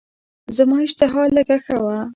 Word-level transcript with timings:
زما 0.57 0.77
اشتها 0.85 1.21
لږه 1.35 1.57
ښه 1.65 1.77
وه. 1.85 1.99